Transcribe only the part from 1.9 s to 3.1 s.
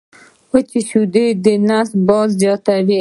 باد زیاتوي.